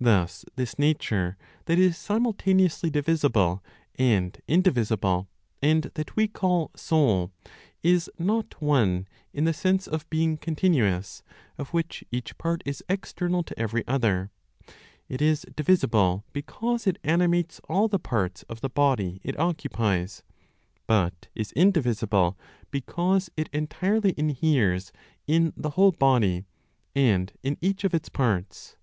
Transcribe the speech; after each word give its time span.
Thus 0.00 0.44
this 0.56 0.76
nature 0.76 1.36
that 1.66 1.78
is 1.78 1.96
simultaneously 1.96 2.90
divisible 2.90 3.62
and 3.94 4.36
indivisible, 4.48 5.28
and 5.62 5.84
that 5.94 6.16
we 6.16 6.26
call 6.26 6.72
soul 6.74 7.30
is 7.80 8.10
not 8.18 8.60
one 8.60 9.06
in 9.32 9.44
the 9.44 9.52
sense 9.52 9.86
of 9.86 10.10
being 10.10 10.36
continuous 10.36 11.22
(of 11.58 11.68
which 11.68 12.02
each 12.10 12.36
part 12.38 12.62
is 12.66 12.82
external 12.88 13.44
to 13.44 13.56
every 13.56 13.86
other); 13.86 14.32
it 15.08 15.22
is 15.22 15.46
divisible, 15.54 16.24
because 16.32 16.88
it 16.88 16.98
animates 17.04 17.60
all 17.68 17.86
the 17.86 18.00
parts 18.00 18.42
of 18.48 18.62
the 18.62 18.68
body 18.68 19.20
it 19.22 19.38
occupies, 19.38 20.24
but 20.88 21.28
is 21.36 21.52
indivisible 21.52 22.36
because 22.72 23.30
it 23.36 23.48
entirely 23.52 24.12
inheres 24.16 24.90
in 25.28 25.52
the 25.56 25.70
whole 25.78 25.92
body, 25.92 26.46
and 26.96 27.32
in 27.44 27.56
each 27.60 27.84
of 27.84 27.94
its 27.94 28.08
parts. 28.08 28.74